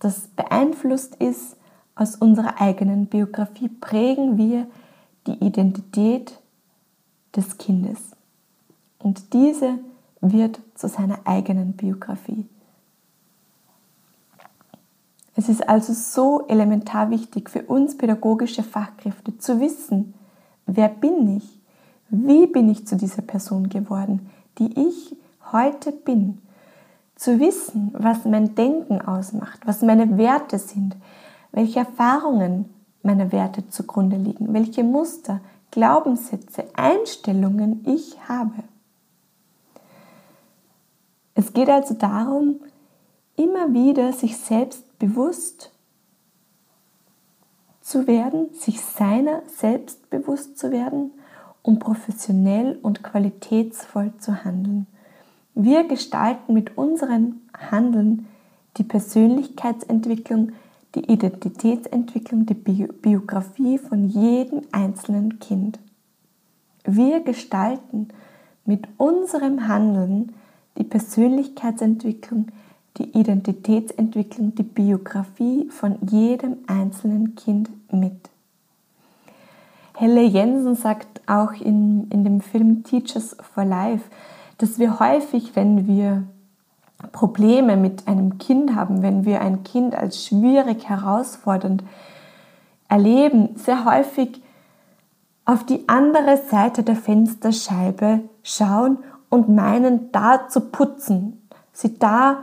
das 0.00 0.28
beeinflusst 0.28 1.14
ist 1.14 1.56
aus 1.94 2.14
unserer 2.14 2.60
eigenen 2.60 3.06
Biografie, 3.06 3.70
prägen 3.70 4.36
wir 4.36 4.66
die 5.26 5.42
Identität 5.42 6.38
des 7.34 7.56
Kindes. 7.56 8.10
Und 8.98 9.32
diese 9.32 9.78
wird 10.32 10.60
zu 10.74 10.88
seiner 10.88 11.18
eigenen 11.24 11.72
Biografie. 11.72 12.46
Es 15.34 15.50
ist 15.50 15.68
also 15.68 15.92
so 15.92 16.46
elementar 16.48 17.10
wichtig 17.10 17.50
für 17.50 17.62
uns 17.62 17.98
pädagogische 17.98 18.62
Fachkräfte 18.62 19.36
zu 19.36 19.60
wissen, 19.60 20.14
wer 20.64 20.88
bin 20.88 21.36
ich, 21.36 21.60
wie 22.08 22.46
bin 22.46 22.70
ich 22.70 22.86
zu 22.86 22.96
dieser 22.96 23.22
Person 23.22 23.68
geworden, 23.68 24.30
die 24.58 24.88
ich 24.88 25.14
heute 25.52 25.92
bin. 25.92 26.40
Zu 27.16 27.38
wissen, 27.38 27.90
was 27.92 28.24
mein 28.24 28.54
Denken 28.54 29.00
ausmacht, 29.00 29.60
was 29.66 29.82
meine 29.82 30.16
Werte 30.16 30.58
sind, 30.58 30.96
welche 31.52 31.80
Erfahrungen 31.80 32.66
meiner 33.02 33.30
Werte 33.32 33.68
zugrunde 33.68 34.16
liegen, 34.16 34.52
welche 34.52 34.84
Muster, 34.84 35.40
Glaubenssätze, 35.70 36.64
Einstellungen 36.74 37.84
ich 37.86 38.16
habe. 38.28 38.64
Es 41.36 41.52
geht 41.52 41.68
also 41.68 41.94
darum, 41.94 42.56
immer 43.36 43.72
wieder 43.72 44.12
sich 44.12 44.36
selbst 44.36 44.98
bewusst 44.98 45.70
zu 47.80 48.08
werden, 48.08 48.52
sich 48.52 48.80
seiner 48.80 49.42
selbst 49.46 50.10
bewusst 50.10 50.58
zu 50.58 50.72
werden 50.72 51.12
um 51.66 51.80
professionell 51.80 52.78
und 52.80 53.02
qualitätsvoll 53.02 54.12
zu 54.18 54.44
handeln. 54.44 54.86
Wir 55.54 55.84
gestalten 55.84 56.54
mit 56.54 56.78
unserem 56.78 57.40
Handeln 57.70 58.26
die 58.76 58.84
Persönlichkeitsentwicklung, 58.84 60.52
die 60.94 61.10
Identitätsentwicklung, 61.10 62.46
die 62.46 62.54
Biografie 62.54 63.78
von 63.78 64.08
jedem 64.08 64.62
einzelnen 64.70 65.40
Kind. 65.40 65.80
Wir 66.84 67.20
gestalten 67.20 68.08
mit 68.64 68.86
unserem 68.96 69.66
Handeln 69.66 70.34
die 70.78 70.84
Persönlichkeitsentwicklung, 70.84 72.48
die 72.98 73.18
Identitätsentwicklung, 73.18 74.54
die 74.54 74.62
Biografie 74.62 75.68
von 75.70 75.96
jedem 76.08 76.58
einzelnen 76.66 77.34
Kind 77.34 77.70
mit. 77.92 78.30
Helle 79.94 80.22
Jensen 80.22 80.74
sagt 80.74 81.22
auch 81.26 81.52
in, 81.52 82.08
in 82.10 82.24
dem 82.24 82.40
Film 82.40 82.84
Teachers 82.84 83.36
for 83.54 83.64
Life, 83.64 84.04
dass 84.58 84.78
wir 84.78 85.00
häufig, 85.00 85.56
wenn 85.56 85.86
wir 85.86 86.24
Probleme 87.12 87.76
mit 87.76 88.06
einem 88.08 88.38
Kind 88.38 88.74
haben, 88.74 89.02
wenn 89.02 89.24
wir 89.24 89.40
ein 89.40 89.64
Kind 89.64 89.94
als 89.94 90.24
schwierig, 90.24 90.88
herausfordernd 90.88 91.82
erleben, 92.88 93.50
sehr 93.56 93.84
häufig 93.84 94.40
auf 95.44 95.64
die 95.64 95.88
andere 95.88 96.36
Seite 96.36 96.82
der 96.82 96.96
Fensterscheibe 96.96 98.20
schauen 98.42 98.98
und 99.28 99.48
meinen, 99.48 100.12
da 100.12 100.48
zu 100.48 100.60
putzen, 100.60 101.48
sie 101.72 101.98
da 101.98 102.42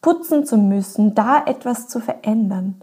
putzen 0.00 0.44
zu 0.44 0.56
müssen, 0.56 1.14
da 1.14 1.44
etwas 1.44 1.88
zu 1.88 2.00
verändern. 2.00 2.80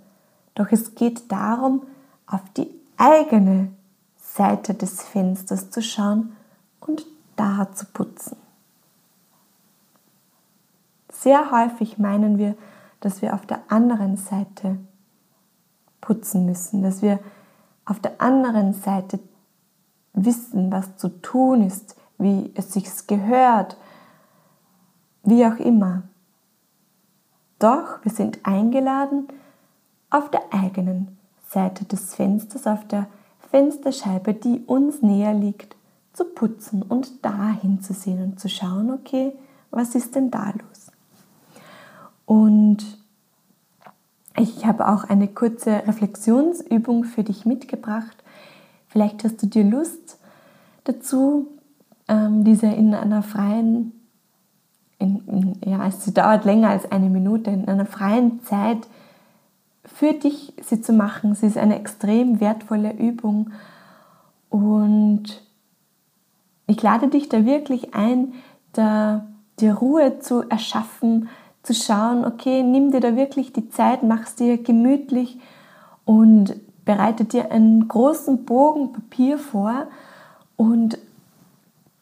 Doch 0.55 0.71
es 0.71 0.95
geht 0.95 1.31
darum, 1.31 1.83
auf 2.25 2.41
die 2.57 2.69
eigene 2.97 3.71
Seite 4.17 4.73
des 4.73 5.03
Fensters 5.03 5.69
zu 5.69 5.81
schauen 5.81 6.35
und 6.79 7.05
da 7.35 7.71
zu 7.73 7.85
putzen. 7.85 8.37
Sehr 11.11 11.51
häufig 11.51 11.97
meinen 11.97 12.37
wir, 12.37 12.55
dass 12.99 13.21
wir 13.21 13.33
auf 13.33 13.45
der 13.45 13.59
anderen 13.67 14.17
Seite 14.17 14.77
putzen 15.99 16.45
müssen, 16.45 16.81
dass 16.81 17.01
wir 17.01 17.19
auf 17.85 17.99
der 17.99 18.21
anderen 18.21 18.73
Seite 18.73 19.19
wissen, 20.13 20.71
was 20.71 20.97
zu 20.97 21.09
tun 21.21 21.63
ist, 21.63 21.95
wie 22.21 22.51
es 22.55 22.73
sich 22.73 22.85
gehört, 23.07 23.77
wie 25.23 25.45
auch 25.45 25.57
immer. 25.57 26.03
Doch 27.59 28.03
wir 28.03 28.11
sind 28.11 28.39
eingeladen, 28.43 29.27
auf 30.09 30.29
der 30.29 30.41
eigenen 30.51 31.17
Seite 31.47 31.85
des 31.85 32.15
Fensters, 32.15 32.67
auf 32.67 32.87
der 32.87 33.07
Fensterscheibe, 33.49 34.33
die 34.33 34.63
uns 34.65 35.01
näher 35.01 35.33
liegt, 35.33 35.75
zu 36.13 36.25
putzen 36.25 36.81
und 36.81 37.23
da 37.23 37.49
hinzusehen 37.49 38.23
und 38.23 38.39
zu 38.39 38.49
schauen, 38.49 38.91
okay, 38.91 39.33
was 39.69 39.95
ist 39.95 40.15
denn 40.15 40.31
da 40.31 40.49
los? 40.49 40.91
Und 42.25 42.97
ich 44.37 44.65
habe 44.65 44.87
auch 44.87 45.03
eine 45.03 45.27
kurze 45.27 45.87
Reflexionsübung 45.87 47.03
für 47.03 47.23
dich 47.23 47.45
mitgebracht. 47.45 48.23
Vielleicht 48.87 49.23
hast 49.23 49.41
du 49.41 49.47
dir 49.47 49.63
Lust 49.63 50.17
dazu, 50.83 51.47
ähm, 52.11 52.43
diese 52.43 52.67
in 52.67 52.93
einer 52.93 53.23
freien, 53.23 53.93
in, 54.99 55.25
in, 55.27 55.57
ja, 55.65 55.89
sie 55.89 56.13
dauert 56.13 56.43
länger 56.43 56.69
als 56.69 56.91
eine 56.91 57.09
Minute, 57.09 57.49
in 57.49 57.67
einer 57.67 57.85
freien 57.85 58.43
Zeit 58.43 58.85
für 59.85 60.13
dich 60.13 60.53
sie 60.61 60.81
zu 60.81 60.93
machen. 60.93 61.35
Sie 61.35 61.47
ist 61.47 61.57
eine 61.57 61.79
extrem 61.79 62.39
wertvolle 62.41 62.93
Übung 62.93 63.51
und 64.49 65.41
ich 66.67 66.81
lade 66.81 67.07
dich 67.07 67.29
da 67.29 67.45
wirklich 67.45 67.95
ein, 67.95 68.33
da 68.73 69.25
die 69.59 69.69
Ruhe 69.69 70.19
zu 70.19 70.41
erschaffen, 70.49 71.29
zu 71.63 71.73
schauen, 71.73 72.25
okay, 72.25 72.61
nimm 72.61 72.91
dir 72.91 72.99
da 72.99 73.15
wirklich 73.15 73.53
die 73.53 73.69
Zeit, 73.69 74.03
mach 74.03 74.23
es 74.23 74.35
dir 74.35 74.61
gemütlich 74.61 75.39
und 76.03 76.55
bereite 76.83 77.23
dir 77.23 77.51
einen 77.51 77.87
großen 77.87 78.45
Bogen 78.45 78.91
Papier 78.91 79.37
vor 79.37 79.87
und 80.57 80.97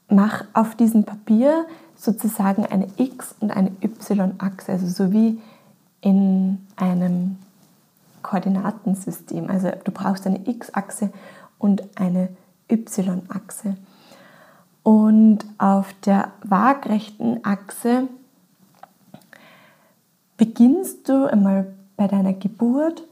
mach 0.09 0.43
auf 0.53 0.75
diesem 0.75 1.03
Papier 1.03 1.65
sozusagen 1.95 2.65
eine 2.65 2.87
X- 2.97 3.35
und 3.39 3.51
eine 3.51 3.71
Y-Achse, 3.83 4.71
also 4.71 4.87
so 4.87 5.11
wie 5.11 5.41
in 6.01 6.65
einem 6.75 7.37
Koordinatensystem. 8.21 9.49
Also 9.49 9.71
du 9.83 9.91
brauchst 9.91 10.25
eine 10.25 10.47
X-Achse 10.47 11.11
und 11.57 11.83
eine 11.99 12.29
Y-Achse. 12.71 13.75
Und 14.83 15.45
auf 15.57 15.93
der 16.05 16.31
waagrechten 16.43 17.43
Achse 17.43 18.07
beginnst 20.37 21.09
du 21.09 21.25
einmal 21.25 21.73
bei 21.97 22.07
deiner 22.07 22.33
Geburt 22.33 23.03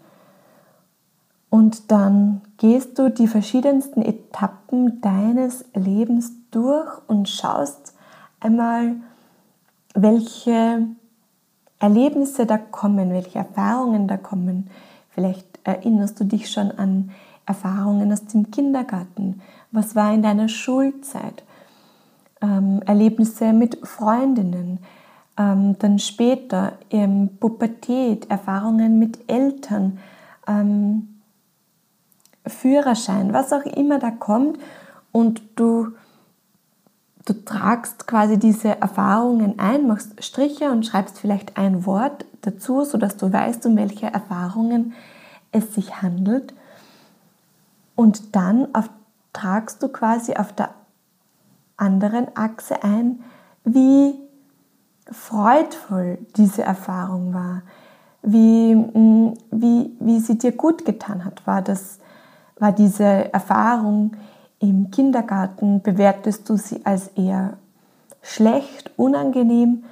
und 1.50 1.92
dann 1.92 2.42
gehst 2.58 2.98
du 2.98 3.10
die 3.10 3.28
verschiedensten 3.28 4.02
Etappen 4.02 5.02
deines 5.02 5.66
Lebens 5.74 6.32
durch 6.58 6.90
und 7.08 7.30
schaust 7.30 7.94
einmal, 8.40 8.96
welche 9.94 10.88
Erlebnisse 11.78 12.48
da 12.48 12.58
kommen, 12.58 13.12
welche 13.12 13.38
Erfahrungen 13.38 14.08
da 14.08 14.18
kommen. 14.18 14.72
Vielleicht 15.12 15.60
erinnerst 15.64 16.20
du 16.20 16.24
dich 16.24 16.50
schon 16.50 16.72
an 16.72 17.12
Erfahrungen 17.46 18.12
aus 18.12 18.26
dem 18.26 18.50
Kindergarten. 18.50 19.42
Was 19.72 19.96
war 19.96 20.12
in 20.14 20.24
deiner 20.24 20.50
Schulzeit? 20.50 21.44
Ähm, 22.42 22.82
Erlebnisse 22.88 23.54
mit 23.54 23.80
Freundinnen, 23.88 24.80
ähm, 25.38 25.78
dann 25.78 26.00
später 26.00 26.74
ähm, 26.90 27.30
Pubertät, 27.40 28.30
Erfahrungen 28.32 28.98
mit 28.98 29.30
Eltern, 29.30 30.00
ähm, 30.48 31.20
Führerschein, 32.48 33.34
was 33.34 33.54
auch 33.54 33.66
immer 33.66 34.00
da 34.00 34.10
kommt 34.10 34.58
und 35.12 35.42
du, 35.56 35.94
du 37.28 37.34
tragst 37.44 38.08
quasi 38.08 38.40
diese 38.40 38.80
Erfahrungen 38.80 39.60
ein, 39.60 39.86
machst 39.86 40.24
Striche 40.24 40.72
und 40.72 40.86
schreibst 40.86 41.20
vielleicht 41.20 41.58
ein 41.58 41.86
Wort 41.86 42.26
dazu, 42.42 42.86
sodass 42.86 43.18
du 43.18 43.32
weißt, 43.32 43.66
um 43.66 43.76
welche 43.76 44.08
Erfahrungen 44.08 44.94
es 45.52 45.76
sich 45.76 46.02
handelt. 46.02 46.54
Und 47.96 48.36
dann 48.36 48.74
auf, 48.74 48.90
tragst 49.34 49.84
du 49.84 49.90
quasi 49.90 50.36
auf 50.36 50.54
der 50.54 50.70
anderen 51.76 52.28
Achse 52.36 52.82
ein, 52.84 53.20
wie 53.66 54.16
freudvoll 55.12 56.20
diese 56.38 56.64
Erfahrung 56.64 57.34
war, 57.34 57.62
wie, 58.22 58.74
mm, 58.74 59.34
wie, 59.52 59.92
wie 60.00 60.20
sie 60.20 60.38
dir 60.38 60.54
gut 60.54 60.86
getan 60.86 61.26
hat. 61.26 61.46
War, 61.46 61.62
das, 61.62 62.00
war 62.58 62.72
diese 62.72 63.34
Erfahrung 63.34 64.16
im 64.60 64.92
Kindergarten, 64.92 65.82
bewertest 65.82 66.50
du 66.50 66.58
sie 66.58 66.86
als 66.86 67.10
eher 67.10 67.58
schlecht, 68.22 68.92
unangenehm, 68.98 69.84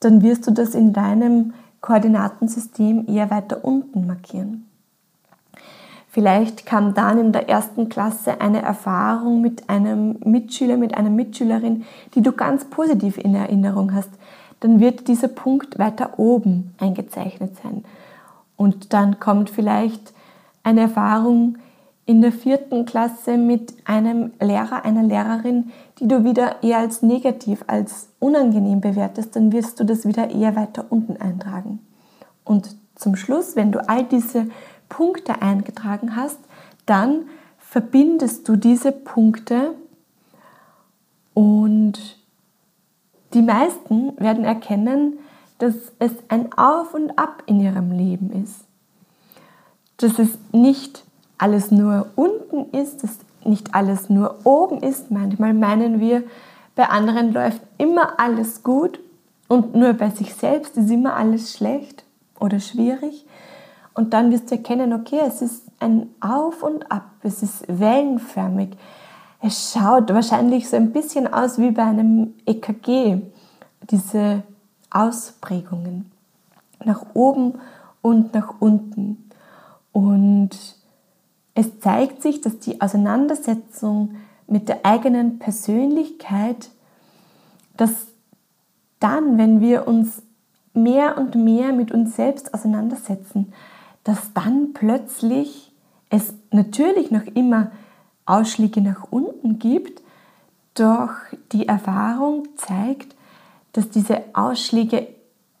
dann 0.00 0.22
wirst 0.22 0.46
du 0.46 0.50
das 0.50 0.74
in 0.74 0.92
deinem 0.92 1.54
Koordinatensystem 1.80 3.06
eher 3.08 3.30
weiter 3.30 3.64
unten 3.64 4.06
markieren. 4.06 4.66
Vielleicht 6.14 6.64
kam 6.64 6.94
dann 6.94 7.18
in 7.18 7.32
der 7.32 7.48
ersten 7.48 7.88
Klasse 7.88 8.40
eine 8.40 8.62
Erfahrung 8.62 9.40
mit 9.40 9.68
einem 9.68 10.16
Mitschüler, 10.24 10.76
mit 10.76 10.96
einer 10.96 11.10
Mitschülerin, 11.10 11.84
die 12.14 12.22
du 12.22 12.30
ganz 12.30 12.66
positiv 12.66 13.18
in 13.18 13.34
Erinnerung 13.34 13.92
hast. 13.92 14.10
Dann 14.60 14.78
wird 14.78 15.08
dieser 15.08 15.26
Punkt 15.26 15.78
weiter 15.78 16.18
oben 16.18 16.72
eingezeichnet 16.78 17.56
sein. 17.62 17.84
Und 18.56 18.92
dann 18.92 19.18
kommt 19.18 19.50
vielleicht 19.50 20.12
eine 20.62 20.82
Erfahrung 20.82 21.58
in 22.06 22.20
der 22.20 22.32
vierten 22.32 22.84
Klasse 22.84 23.38
mit 23.38 23.74
einem 23.86 24.32
Lehrer, 24.40 24.84
einer 24.84 25.02
Lehrerin, 25.02 25.72
die 25.98 26.08
du 26.08 26.24
wieder 26.24 26.62
eher 26.62 26.78
als 26.78 27.02
negativ, 27.02 27.64
als 27.66 28.08
unangenehm 28.18 28.80
bewertest, 28.80 29.34
dann 29.36 29.52
wirst 29.52 29.80
du 29.80 29.84
das 29.84 30.06
wieder 30.06 30.30
eher 30.30 30.54
weiter 30.54 30.84
unten 30.90 31.16
eintragen. 31.16 31.78
Und 32.44 32.76
zum 32.94 33.16
Schluss, 33.16 33.56
wenn 33.56 33.72
du 33.72 33.88
all 33.88 34.04
diese 34.04 34.48
Punkte 34.88 35.40
eingetragen 35.40 36.14
hast, 36.14 36.38
dann 36.84 37.26
verbindest 37.58 38.46
du 38.48 38.56
diese 38.56 38.92
Punkte 38.92 39.74
und 41.32 42.18
die 43.32 43.42
meisten 43.42 44.12
werden 44.20 44.44
erkennen, 44.44 45.18
dass 45.58 45.74
es 45.98 46.12
ein 46.28 46.52
Auf 46.52 46.94
und 46.94 47.18
Ab 47.18 47.42
in 47.46 47.60
ihrem 47.60 47.90
Leben 47.90 48.30
ist. 48.30 48.64
Dass 49.96 50.18
es 50.18 50.38
nicht 50.52 51.04
alles 51.38 51.70
nur 51.70 52.06
unten 52.16 52.76
ist, 52.76 53.02
dass 53.02 53.18
nicht 53.44 53.74
alles 53.74 54.08
nur 54.08 54.38
oben 54.44 54.82
ist. 54.82 55.10
Manchmal 55.10 55.54
meinen 55.54 56.00
wir, 56.00 56.22
bei 56.74 56.88
anderen 56.88 57.32
läuft 57.32 57.60
immer 57.78 58.18
alles 58.18 58.62
gut 58.62 58.98
und 59.48 59.74
nur 59.74 59.92
bei 59.92 60.10
sich 60.10 60.34
selbst 60.34 60.76
ist 60.76 60.90
immer 60.90 61.14
alles 61.14 61.52
schlecht 61.52 62.04
oder 62.40 62.60
schwierig. 62.60 63.26
Und 63.94 64.12
dann 64.12 64.32
wirst 64.32 64.50
du 64.50 64.56
erkennen, 64.56 64.92
okay, 64.92 65.20
es 65.26 65.40
ist 65.40 65.62
ein 65.78 66.08
Auf 66.20 66.62
und 66.62 66.90
Ab, 66.90 67.10
es 67.22 67.42
ist 67.42 67.64
wellenförmig. 67.68 68.70
Es 69.40 69.72
schaut 69.72 70.12
wahrscheinlich 70.12 70.68
so 70.68 70.76
ein 70.76 70.92
bisschen 70.92 71.32
aus 71.32 71.58
wie 71.58 71.70
bei 71.70 71.84
einem 71.84 72.34
EKG, 72.46 73.20
diese 73.90 74.42
Ausprägungen 74.90 76.10
nach 76.84 77.04
oben 77.14 77.54
und 78.02 78.34
nach 78.34 78.54
unten. 78.60 79.30
Und 79.92 80.50
es 81.54 81.78
zeigt 81.80 82.22
sich, 82.22 82.40
dass 82.40 82.58
die 82.58 82.80
Auseinandersetzung 82.80 84.16
mit 84.46 84.68
der 84.68 84.84
eigenen 84.84 85.38
Persönlichkeit, 85.38 86.70
dass 87.76 88.08
dann, 89.00 89.38
wenn 89.38 89.60
wir 89.60 89.86
uns 89.86 90.22
mehr 90.72 91.16
und 91.18 91.36
mehr 91.36 91.72
mit 91.72 91.92
uns 91.92 92.16
selbst 92.16 92.52
auseinandersetzen, 92.52 93.52
dass 94.02 94.32
dann 94.32 94.72
plötzlich 94.74 95.72
es 96.10 96.34
natürlich 96.50 97.10
noch 97.10 97.24
immer 97.26 97.70
Ausschläge 98.26 98.80
nach 98.80 99.06
unten 99.10 99.58
gibt, 99.58 100.02
doch 100.74 101.10
die 101.52 101.68
Erfahrung 101.68 102.48
zeigt, 102.56 103.14
dass 103.72 103.90
diese 103.90 104.22
Ausschläge 104.34 105.08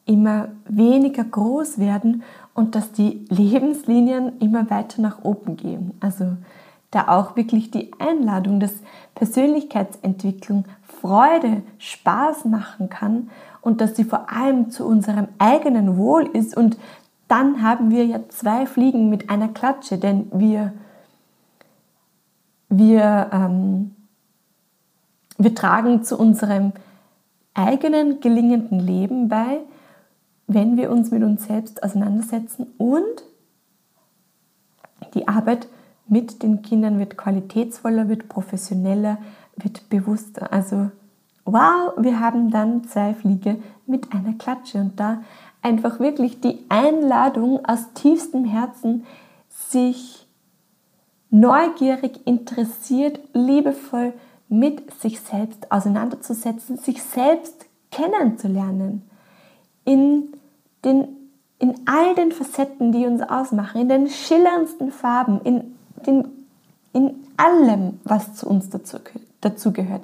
immer 0.06 0.48
weniger 0.66 1.24
groß 1.24 1.78
werden 1.78 2.22
und 2.54 2.74
dass 2.74 2.92
die 2.92 3.26
Lebenslinien 3.28 4.38
immer 4.38 4.70
weiter 4.70 5.02
nach 5.02 5.24
oben 5.24 5.56
gehen. 5.56 5.92
Also 6.00 6.36
da 6.92 7.08
auch 7.08 7.36
wirklich 7.36 7.72
die 7.72 7.90
Einladung, 7.98 8.60
dass 8.60 8.72
Persönlichkeitsentwicklung 9.16 10.64
Freude, 10.82 11.62
Spaß 11.78 12.44
machen 12.44 12.88
kann 12.88 13.30
und 13.60 13.80
dass 13.80 13.96
sie 13.96 14.04
vor 14.04 14.30
allem 14.30 14.70
zu 14.70 14.86
unserem 14.86 15.28
eigenen 15.38 15.96
Wohl 15.96 16.24
ist. 16.32 16.56
Und 16.56 16.78
dann 17.26 17.62
haben 17.62 17.90
wir 17.90 18.06
ja 18.06 18.20
zwei 18.28 18.66
Fliegen 18.66 19.10
mit 19.10 19.28
einer 19.28 19.48
Klatsche, 19.48 19.98
denn 19.98 20.30
wir, 20.32 20.72
wir, 22.68 23.30
ähm, 23.32 23.96
wir 25.36 25.54
tragen 25.54 26.04
zu 26.04 26.16
unserem 26.16 26.72
eigenen 27.54 28.20
gelingenden 28.20 28.78
Leben 28.78 29.28
bei, 29.28 29.60
wenn 30.46 30.76
wir 30.76 30.90
uns 30.90 31.10
mit 31.10 31.22
uns 31.22 31.46
selbst 31.46 31.82
auseinandersetzen 31.82 32.66
und 32.78 33.24
die 35.14 35.28
Arbeit 35.28 35.68
mit 36.06 36.42
den 36.42 36.62
Kindern 36.62 36.98
wird 36.98 37.16
qualitätsvoller, 37.16 38.08
wird 38.08 38.28
professioneller, 38.28 39.18
wird 39.56 39.88
bewusster. 39.88 40.52
Also 40.52 40.90
wow, 41.44 41.94
wir 41.96 42.20
haben 42.20 42.50
dann 42.50 42.84
zwei 42.84 43.14
Fliege 43.14 43.56
mit 43.86 44.12
einer 44.12 44.34
Klatsche 44.34 44.78
und 44.78 44.98
da 45.00 45.22
einfach 45.62 45.98
wirklich 46.00 46.40
die 46.40 46.58
Einladung 46.68 47.64
aus 47.64 47.92
tiefstem 47.94 48.44
Herzen, 48.44 49.04
sich 49.48 50.26
neugierig, 51.30 52.26
interessiert, 52.26 53.18
liebevoll 53.32 54.12
mit 54.48 54.92
sich 55.00 55.20
selbst 55.20 55.72
auseinanderzusetzen, 55.72 56.76
sich 56.76 57.02
selbst 57.02 57.66
kennenzulernen 57.90 59.02
in, 59.84 60.34
den, 60.84 61.08
in 61.58 61.74
all 61.86 62.14
den 62.14 62.32
Facetten, 62.32 62.92
die 62.92 63.06
uns 63.06 63.22
ausmachen, 63.22 63.80
in 63.80 63.88
den 63.88 64.08
schillerndsten 64.08 64.92
Farben, 64.92 65.40
in, 65.42 65.74
den, 66.06 66.28
in 66.92 67.14
allem, 67.36 68.00
was 68.04 68.34
zu 68.34 68.48
uns 68.48 68.70
dazu, 68.70 68.98
dazu 69.40 69.72
gehört. 69.72 70.02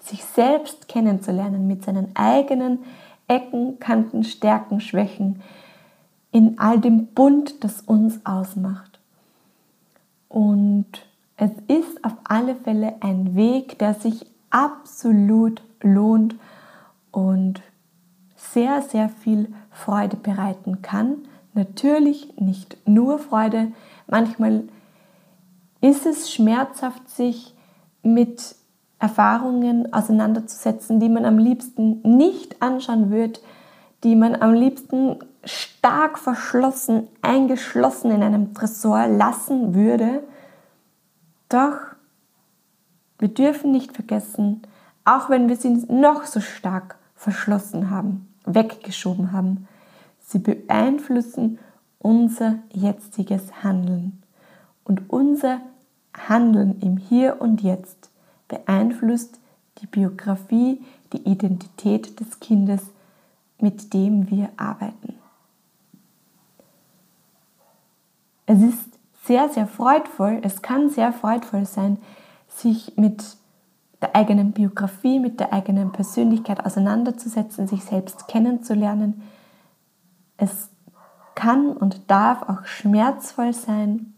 Sich 0.00 0.24
selbst 0.24 0.88
kennenzulernen 0.88 1.66
mit 1.66 1.84
seinen 1.84 2.14
eigenen 2.14 2.80
Ecken, 3.26 3.78
Kanten, 3.78 4.24
Stärken, 4.24 4.80
Schwächen, 4.80 5.40
in 6.30 6.58
all 6.58 6.80
dem 6.80 7.06
Bund, 7.06 7.62
das 7.64 7.80
uns 7.80 8.20
ausmacht. 8.24 8.98
Und 10.28 10.86
es 11.36 11.50
ist 11.68 12.04
auf 12.04 12.14
alle 12.24 12.54
Fälle 12.56 12.94
ein 13.00 13.34
Weg, 13.34 13.78
der 13.78 13.94
sich 13.94 14.26
absolut 14.50 15.62
lohnt 15.80 16.36
und 17.10 17.62
sehr, 18.54 18.80
sehr 18.82 19.08
viel 19.08 19.52
Freude 19.70 20.16
bereiten 20.16 20.80
kann. 20.80 21.18
Natürlich 21.52 22.34
nicht 22.38 22.76
nur 22.86 23.18
Freude. 23.18 23.72
Manchmal 24.06 24.64
ist 25.80 26.06
es 26.06 26.32
schmerzhaft, 26.32 27.08
sich 27.10 27.54
mit 28.02 28.56
Erfahrungen 28.98 29.92
auseinanderzusetzen, 29.92 31.00
die 31.00 31.08
man 31.08 31.24
am 31.24 31.36
liebsten 31.36 32.00
nicht 32.02 32.62
anschauen 32.62 33.10
wird, 33.10 33.42
die 34.02 34.16
man 34.16 34.34
am 34.34 34.54
liebsten 34.54 35.18
stark 35.44 36.18
verschlossen, 36.18 37.08
eingeschlossen 37.20 38.10
in 38.10 38.22
einem 38.22 38.54
Tresor 38.54 39.08
lassen 39.08 39.74
würde. 39.74 40.22
Doch 41.48 41.76
wir 43.18 43.28
dürfen 43.28 43.72
nicht 43.72 43.92
vergessen, 43.92 44.62
auch 45.04 45.28
wenn 45.28 45.48
wir 45.48 45.56
sie 45.56 45.84
noch 45.88 46.24
so 46.24 46.40
stark 46.40 46.96
verschlossen 47.14 47.90
haben, 47.90 48.33
weggeschoben 48.44 49.32
haben. 49.32 49.68
Sie 50.20 50.38
beeinflussen 50.38 51.58
unser 51.98 52.58
jetziges 52.72 53.62
Handeln. 53.62 54.22
Und 54.84 55.08
unser 55.08 55.60
Handeln 56.12 56.80
im 56.80 56.96
Hier 56.96 57.40
und 57.40 57.62
Jetzt 57.62 58.10
beeinflusst 58.48 59.40
die 59.78 59.86
Biografie, 59.86 60.82
die 61.12 61.28
Identität 61.28 62.20
des 62.20 62.40
Kindes, 62.40 62.82
mit 63.58 63.94
dem 63.94 64.30
wir 64.30 64.50
arbeiten. 64.56 65.14
Es 68.46 68.60
ist 68.62 68.98
sehr, 69.24 69.48
sehr 69.48 69.66
freudvoll, 69.66 70.40
es 70.42 70.60
kann 70.60 70.90
sehr 70.90 71.12
freudvoll 71.12 71.64
sein, 71.64 71.98
sich 72.48 72.96
mit 72.96 73.24
der 74.04 74.14
eigenen 74.14 74.52
Biografie, 74.52 75.18
mit 75.18 75.40
der 75.40 75.54
eigenen 75.54 75.90
Persönlichkeit 75.90 76.64
auseinanderzusetzen, 76.64 77.66
sich 77.66 77.84
selbst 77.84 78.28
kennenzulernen. 78.28 79.22
Es 80.36 80.68
kann 81.34 81.68
und 81.68 82.10
darf 82.10 82.42
auch 82.42 82.66
schmerzvoll 82.66 83.54
sein. 83.54 84.12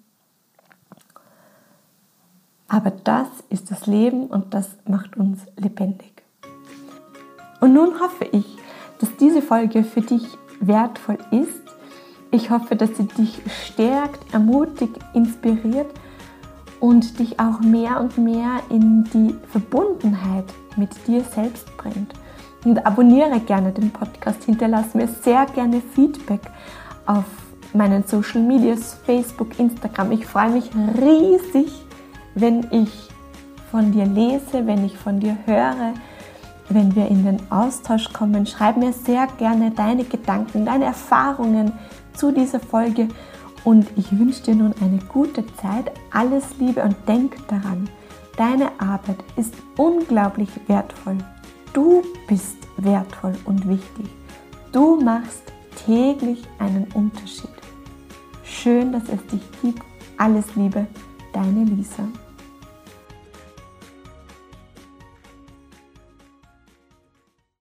Aber 2.67 2.91
das 2.91 3.29
ist 3.49 3.71
das 3.71 3.87
Leben 3.87 4.27
und 4.27 4.55
das 4.55 4.77
macht 4.89 5.17
uns 5.17 5.47
lebendig. 5.57 6.25
Und 7.61 7.73
nun 7.73 8.01
hoffe 8.01 8.25
ich, 8.25 8.59
dass 8.99 9.17
diese 9.19 9.41
Folge 9.41 9.85
für 9.85 10.01
dich 10.01 10.27
wertvoll 10.59 11.19
ist. 11.31 11.63
Ich 12.33 12.51
hoffe, 12.51 12.75
dass 12.75 12.97
sie 12.97 13.07
dich 13.07 13.41
stärkt, 13.69 14.35
ermutigt, 14.35 14.99
inspiriert 15.15 15.95
und 16.81 17.19
dich 17.19 17.39
auch 17.41 17.61
mehr 17.61 18.01
und 18.01 18.19
mehr 18.19 18.61
in 18.69 19.05
die 19.05 19.35
Verbundenheit 19.51 20.45
mit 20.77 20.91
dir 21.07 21.23
selbst 21.23 21.67
bringt. 21.77 22.13
Und 22.65 22.85
abonniere 22.85 23.41
gerne 23.41 23.73
den 23.73 23.91
Podcast, 23.91 24.45
hinterlasse 24.45 24.97
mir 24.97 25.09
sehr 25.09 25.47
gerne 25.47 25.81
Feedback 25.95 26.41
auf 27.07 27.25
meinen 27.73 28.05
Social 28.07 28.41
Medias, 28.43 28.95
Facebook, 29.05 29.59
Instagram. 29.59 30.13
Ich 30.13 30.27
freue 30.27 30.51
mich 30.51 30.71
riesig, 31.01 31.73
wenn 32.35 32.67
ich 32.73 33.09
von 33.71 33.93
dir 33.93 34.07
lese, 34.07 34.67
wenn 34.67 34.85
ich 34.85 34.97
von 34.97 35.21
dir 35.21 35.37
höre, 35.47 35.95
wenn 36.69 36.95
wir 36.97 37.09
in 37.09 37.25
den 37.25 37.39
Austausch 37.51 38.13
kommen. 38.13 38.47
Schreib 38.47 38.77
mir 38.77 38.93
sehr 38.93 39.27
gerne 39.39 39.71
deine 39.71 40.05
Gedanken, 40.05 40.65
deine 40.65 40.87
Erfahrungen 40.87 41.73
zu 42.15 42.33
dieser 42.33 42.61
Folge 42.61 43.09
und 43.67 43.89
ich 43.97 44.17
wünsche 44.17 44.45
dir 44.45 44.55
nun 44.55 44.73
eine 44.81 45.01
gute 45.09 45.45
Zeit, 45.57 45.91
alles 46.13 46.45
Liebe 46.61 46.85
und 46.85 46.95
denk 47.09 47.49
daran, 47.49 47.91
deine 48.37 48.71
Arbeit 48.79 49.19
ist 49.35 49.55
unglaublich 49.77 50.49
wertvoll. 50.69 51.19
Du 51.73 52.05
bist 52.29 52.59
wertvoll 52.77 53.35
und 53.45 53.69
wichtig. 53.69 54.07
Du 54.71 55.01
machst 55.01 55.43
täglich 55.85 56.45
einen 56.61 56.87
Unterschied. 56.95 57.51
Schön, 58.45 58.93
dass 58.93 59.03
es 59.09 59.27
dich 59.27 59.43
gibt. 59.61 59.83
Alles 60.17 60.55
Liebe, 60.55 60.87
deine 61.33 61.65
Lisa. 61.65 62.05